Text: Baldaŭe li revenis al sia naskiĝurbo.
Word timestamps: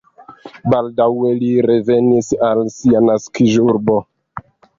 Baldaŭe 0.73 1.33
li 1.41 1.49
revenis 1.67 2.31
al 2.49 2.65
sia 2.77 3.03
naskiĝurbo. 3.11 4.01